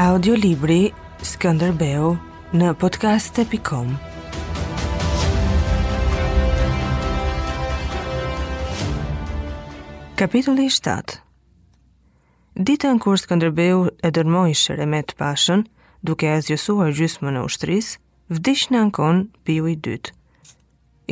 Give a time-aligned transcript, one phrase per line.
[0.00, 0.86] Audiolibri
[1.20, 2.14] Skënderbeu
[2.56, 3.90] në podcast.com
[10.22, 11.18] Kapitulli 7
[12.70, 15.66] Ditën kur Skënderbeu e dërmoi të Pashën,
[16.00, 17.98] duke e zgjosur gjysmën e ushtrisë,
[18.38, 20.14] vdiq në ankon piu i dytë.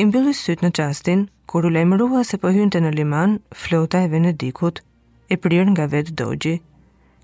[0.00, 4.08] I mbylli syt në Justin, kur u lajmërua se po hynte në liman flota e
[4.16, 4.80] Venedikut,
[5.28, 6.56] e prirë nga vetë dogji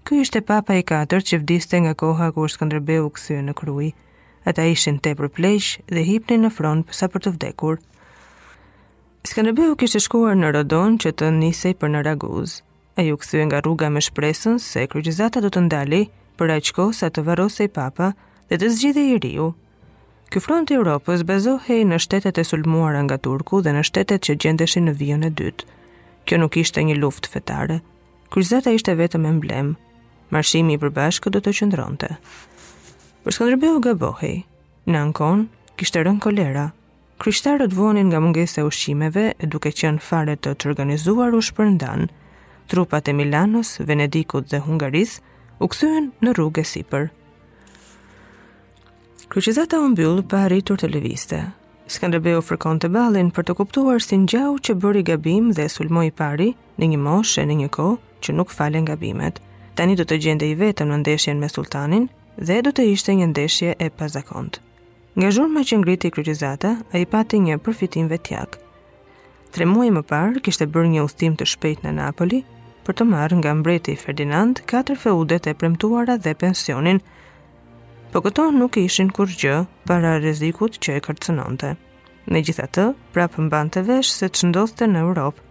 [0.07, 3.87] Ky ishte papa i katër që vdiste nga koha kur Skënderbeu kthye në Krujë.
[4.51, 7.79] Ata ishin tepër pleq dhe hipnin në front sa për të vdekur.
[9.31, 12.59] Skënderbeu kishte shkuar në Rodon që të nisej për në Raguz.
[13.01, 16.03] Ai u kthye nga rruga me shpresën se kryqëzata do të ndali
[16.37, 18.11] për aq kohë sa të varrosej papa
[18.53, 19.49] dhe të zgjidhej i riu.
[20.29, 24.37] Ky front i Europës bazohej në shtetet e sulmuara nga Turku dhe në shtetet që
[24.45, 25.65] gjendeshin në vijën e dytë.
[26.29, 27.81] Kjo nuk ishte një luftë fetare.
[28.33, 29.75] Kryqëzata ishte vetëm emblem,
[30.35, 32.09] Marshimi i përbashkët do të qëndronte.
[33.25, 34.41] Për Skënderbeu gabohej.
[34.91, 35.45] Në ankon
[35.79, 36.65] kishte rënë kolera.
[37.23, 42.09] Kryshtarët vonin nga mungesa e ushqimeve e duke qenë fare të të organizuar u shpërndan.
[42.73, 45.21] Trupat e Milanos, Venedikut dhe Hungaris
[45.63, 47.07] u kthyen në rrugë sipër.
[49.31, 51.45] Kryqëzata u mbyll pa arritur të lëviste.
[51.95, 56.91] Skënderbeu fërkonte ballin për të kuptuar si ngjau që bëri gabim dhe sulmoi pari në
[56.95, 59.39] një moshë në një kohë që nuk falen gabimet
[59.75, 62.05] tani do të gjende i vetëm në ndeshjen me sultanin
[62.39, 64.59] dhe do të ishte një ndeshje e pazakont.
[65.19, 68.59] Nga zhurma që ngriti kryqizata, a i pati një përfitim vetjak.
[69.55, 72.43] Tre muaj më parë, kishte bërë një ustim të shpejt në Napoli,
[72.87, 76.99] për të marrë nga mbreti Ferdinand katër feudet e premtuara dhe pensionin,
[78.13, 79.59] po këto nuk ishin kur gjë
[79.91, 81.71] para rezikut që e kërcënonte.
[82.31, 85.49] Në gjitha të, prapë mbante vesh se të shëndoste në Europë,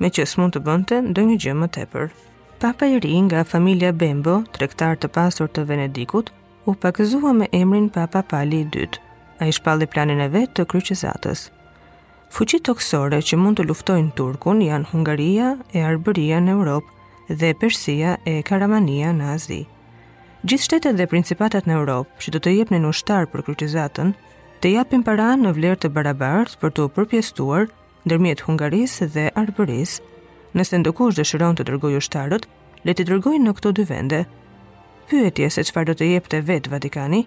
[0.00, 2.08] me që së mund të bënte ndë një gjë më tepër.
[2.64, 6.30] Papa i ri nga familja Bembo, trektar të pasur të Venedikut,
[6.64, 9.02] u pakëzua me emrin Papa Pali i dytë.
[9.44, 11.42] A i shpalli planin e vetë të kryqizatës.
[12.32, 18.14] Fuqit toksore që mund të luftojnë Turkun janë Hungaria e Arbëria në Europë dhe Persia
[18.32, 19.60] e Karamania në Azi.
[20.46, 24.16] Gjithë shtetet dhe principatat në Europë që do të jepnin në ushtar për kryqizatën,
[24.64, 27.68] të japin para në vlerë të barabartë për të përpjestuar
[28.08, 30.13] ndërmjet Hungarisë dhe Arbërisë
[30.54, 32.44] Nëse ndokush dëshiron të dërgojë ushtarët,
[32.86, 34.20] le të dërgojnë në këto dy vende.
[35.10, 37.24] Pyetje se çfarë do të jepte vet Vatikani,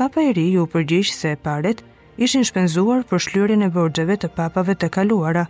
[0.00, 1.82] Papa i Ri u përgjigj se paret
[2.26, 5.42] ishin shpenzuar për shlyerjen e borxheve të papave të kaluara.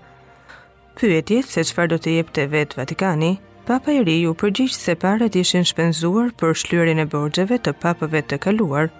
[0.98, 3.30] Pyetje se çfarë do të jepte vet Vatikani,
[3.70, 8.24] Papa i Ri u përgjigj se paret ishin shpenzuar për shlyerjen e borxheve të papave
[8.32, 8.90] të kaluar.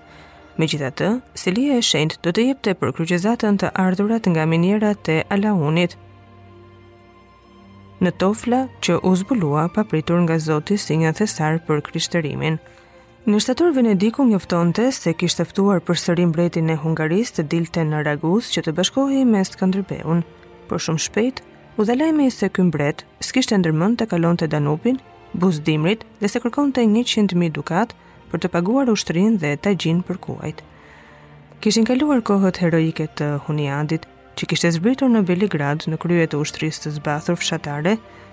[0.62, 1.11] Megjithatë,
[1.43, 5.99] Selia e Shenjtë do të jepte për kryqëzatën të ardhurat nga minierat të Alaunit
[8.02, 12.56] në tofla që u zbulua papritur nga Zoti si një thesar për krishterimin.
[13.30, 18.00] Në shtator Venediku njoftonte se kishte ftuar për sërim mbretin e Hungarisë të dilte në
[18.08, 20.24] Ragus që të bashkohej me Skënderbeun,
[20.66, 21.42] por shumë shpejt
[21.78, 21.94] u dha
[22.26, 24.98] i se ky mbret s'kishte ndërmën të kalonte Danubin,
[25.64, 27.94] dimrit, dhe se kërkonte 100.000 dukat
[28.32, 30.64] për të paguar ushtrinë dhe tagjin për kuajt.
[31.62, 34.10] Kishin kaluar kohët heroike të Huniadit,
[34.42, 37.92] që kishte zbritur në Beligrad në krye të ushtrisë të zbathur fshatare,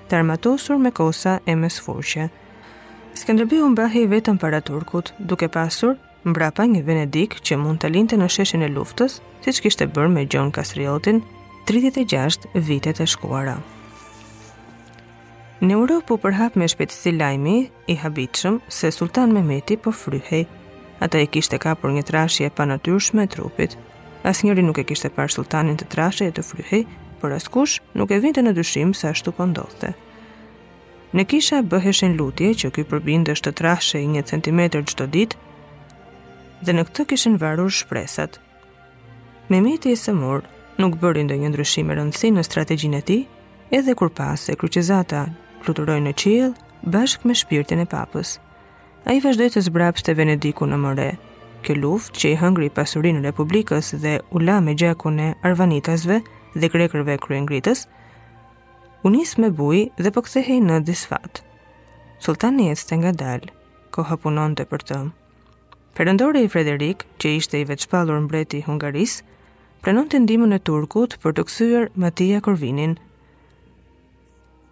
[0.09, 2.25] të armatosur me kosa e me sfurqe.
[3.19, 8.29] Skënderbeu mbahej vetëm para turkut, duke pasur mbrapa një Venedik që mund të linte në
[8.33, 11.21] sheshin e luftës, siç kishte bërë me Gjon Kastriotin
[11.69, 13.59] 36 vitet e shkuara.
[15.61, 17.57] Në Europë u përhap me shpejtësi lajmi
[17.91, 20.47] i habitshëm se Sultan Mehmeti po fryhej.
[21.05, 23.77] Ata e kishte kapur një trashje pa natyrshme e trupit,
[24.23, 26.83] njëri nuk e kishte parë sultanin të trashë e të fryhej,
[27.21, 29.93] por askush nuk e vinte në dyshim se ashtu po ndodhte.
[31.15, 35.37] Në kisha bëheshin lutje që ky përbind është të i një centimetër çdo ditë
[36.65, 38.39] dhe në këtë kishin varur shpresat.
[39.49, 40.43] miti i Semur
[40.77, 43.21] nuk bëri ndonjë ndryshim e rëndësi në strategjinë e tij,
[43.71, 45.23] edhe kur pas se kryqëzata
[45.63, 46.53] fluturoi në qiell
[46.93, 48.39] bashkë me shpirtin e papës.
[49.07, 51.17] Ai vazhdoi të zbrapshte Venedikun në Moret
[51.63, 56.19] kjo luft që i hëngri pasurinë Republikës dhe u la me gjakun e arvanitasve
[56.55, 57.85] dhe grekërve kryengritës,
[59.05, 61.41] u nis me bujë dhe po kthehej në disfat.
[62.19, 63.47] Sultani ishte ngadal,
[63.95, 64.99] koha punonte për të.
[65.97, 69.23] Perëndori Frederik, që ishte i veçpallur mbreti i Hungarisë,
[69.83, 72.97] pranonte ndihmën e turkut për të kthyer Matia Korvinin.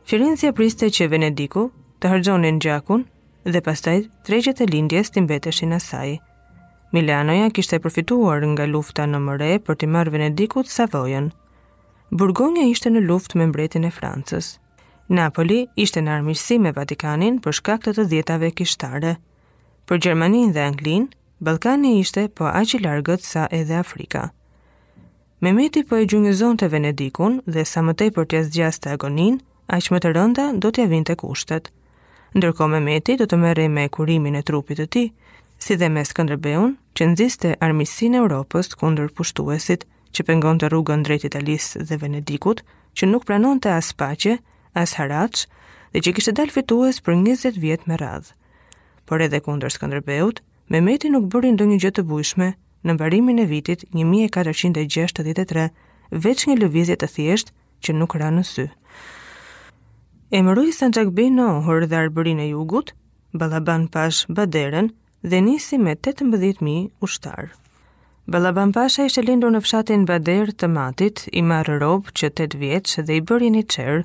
[0.07, 1.69] Firenzia priste që Venediku
[1.99, 3.07] të hargjonin gjakun
[3.47, 6.19] dhe pastaj tregjet e lindjes të mbeteshin asaj.
[6.93, 11.25] Milanoja kishte përfituar nga lufta në Mëre për t'i marrë Venedikut Savojën.
[12.15, 14.53] Burgonja ishte në luftë me mbretin e Francës.
[15.11, 19.17] Napoli ishte në armiqësi me Vatikanin për shkak të të dhjetave kishtare.
[19.87, 21.11] Për Gjermaninë dhe Anglinë,
[21.43, 24.29] Ballkani ishte po aq i largët sa edhe Afrika.
[25.43, 30.09] Mehmeti po e të Venedikun dhe sa më tepër t'ia të agonin, aq më të
[30.15, 31.67] rënda do t'ia vinte kushtet.
[32.35, 35.11] Ndërkohë Mehmeti do të merrej me kurimin e trupit të tij,
[35.59, 41.25] si dhe me Skënderbeun, që nxiste armiqsinë e Europës kundër pushtuesit që pengonte rrugën drejt
[41.29, 42.61] Italisë dhe Venedikut,
[42.97, 44.37] që nuk pranonte as paqe,
[44.77, 45.45] as haraç,
[45.93, 48.31] dhe që kishte dalë fitues për 20 vjet me radhë.
[49.05, 52.47] Por edhe kundër Skënderbeut, Mehmeti nuk bëri ndonjë gjë të bujshme
[52.83, 55.69] në mbarimin e vitit 1463,
[56.11, 57.53] veç një lëvizje të thjeshtë
[57.85, 58.65] që nuk ra në sy.
[60.37, 62.91] Emëroi Sanxhakbe në Ohër dhe Arbërinë e Jugut,
[63.31, 64.91] Ballaban Pash Baderën,
[65.27, 67.47] dhe nisi me 18.000 ushtarë.
[68.27, 73.03] Balaban Pasha ishte lindur në fshatin Bader të matit, i marë robë që 8 vjeqë
[73.07, 74.01] dhe i bërin një qerë,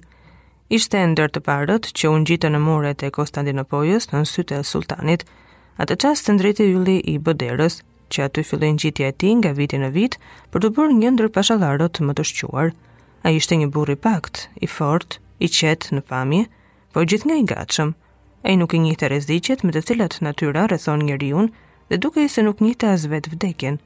[0.78, 4.64] ishte e ndër të parët që unë gjitë në muret e Konstantinopojës në nësytë e
[4.72, 5.24] sultanit,
[5.82, 7.80] atë qasë të ndrejti yulli i Baderës,
[8.12, 10.19] që aty fillin gjitja e ti nga viti në vit
[10.54, 12.72] për të bërë një ndër pashalarët më të shquar.
[13.26, 16.44] A ishte një burri pakt, i fort, i qetë në pamje,
[16.92, 17.92] po gjithë nga i gatshëm
[18.44, 21.52] e i nuk i të rezicjet me të cilat natyra rëthon njëri unë
[21.90, 23.76] dhe duke i se nuk njëhte as vetë vdekin.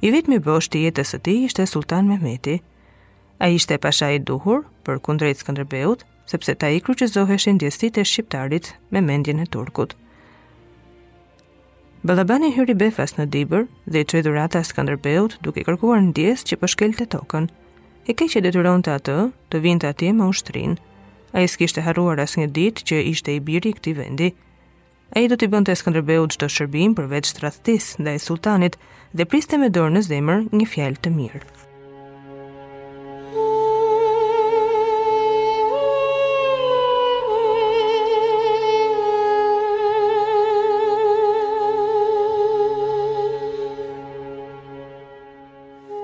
[0.00, 2.62] I vetë mi bështë jetës të ti ishte Sultan Mehmeti.
[3.38, 8.72] A ishte pasha i duhur për kundrejt Skanderbeut, sepse ta i kryqëzoheshe djestit e shqiptarit
[8.90, 9.92] me mendjen e turkut.
[12.02, 17.04] Balabani hyri befas në dibër dhe i qëjdurata Skanderbeut duke kërkuar ndjes që përshkel po
[17.04, 17.50] të tokën.
[18.08, 19.18] I keqe detyron të atë
[19.52, 20.78] të vind të atje më ushtrinë,
[21.32, 24.30] A i s'kishte haruar as një dit që ishte i biri këti vendi.
[25.16, 28.76] A i do t'i bënd të Eskëndërbeu të shërbim përveç të rathtis dhe e sultanit
[29.16, 31.44] dhe priste me dorë në zemër një fjallë të mirë.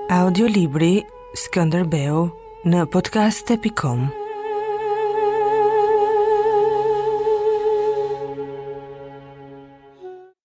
[0.09, 0.93] Audiolibri
[1.37, 2.23] Skanderbeu
[2.65, 4.09] në podcast.com